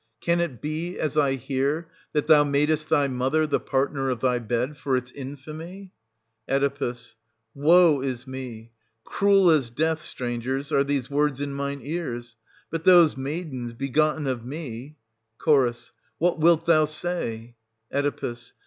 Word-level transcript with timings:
Can 0.19 0.39
it 0.39 0.61
be, 0.63 0.97
as 0.97 1.15
I 1.15 1.33
hear, 1.35 1.87
that 2.13 2.25
thou 2.25 2.43
madest 2.43 2.89
thy 2.89 3.07
mother 3.07 3.45
the 3.45 3.59
partner 3.59 4.09
of 4.09 4.19
thy 4.19 4.39
bed, 4.39 4.75
for 4.75 4.97
its 4.97 5.11
infamy} 5.11 5.91
Oe. 6.49 6.95
Woe 7.53 8.01
is 8.01 8.25
me! 8.25 8.71
Cruel 9.03 9.51
as 9.51 9.69
death, 9.69 10.01
strangers, 10.01 10.71
are 10.71 10.83
these 10.83 11.11
words 11.11 11.39
in 11.39 11.53
mine 11.53 11.81
ears;— 11.83 12.35
but 12.71 12.83
those 12.83 13.15
maidens, 13.15 13.73
begotten 13.73 14.23
530 14.23 14.39
of 14.39 14.49
me— 14.49 14.97
Ch. 15.45 15.83
What 16.17 16.39
wilt 16.39 16.65
thou 16.65 16.85
say 16.85 17.55
i^— 17.93 18.03
Oe. 18.33 18.53